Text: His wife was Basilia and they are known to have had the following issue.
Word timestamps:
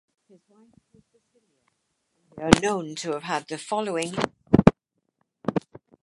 His 0.27 0.39
wife 0.49 0.73
was 0.95 1.03
Basilia 1.13 1.61
and 2.17 2.35
they 2.35 2.43
are 2.43 2.59
known 2.63 2.95
to 2.95 3.11
have 3.11 3.21
had 3.21 3.47
the 3.47 3.59
following 3.59 4.13
issue. 4.13 4.71